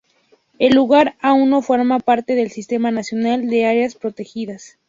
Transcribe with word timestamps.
El 0.57 0.73
lugar 0.73 1.15
aún 1.21 1.51
no 1.51 1.61
forma 1.61 1.99
parte 1.99 2.33
de 2.33 2.49
Sistema 2.49 2.89
Nacional 2.89 3.47
de 3.47 3.67
Áreas 3.67 3.93
Protegidas. 3.93 4.79